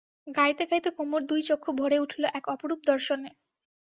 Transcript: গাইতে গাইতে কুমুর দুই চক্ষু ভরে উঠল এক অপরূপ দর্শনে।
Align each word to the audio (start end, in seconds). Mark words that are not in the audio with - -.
গাইতে 0.27 0.63
গাইতে 0.69 0.89
কুমুর 0.97 1.21
দুই 1.29 1.41
চক্ষু 1.49 1.71
ভরে 1.79 1.97
উঠল 1.99 2.23
এক 2.37 2.43
অপরূপ 2.53 2.79
দর্শনে। 2.87 3.29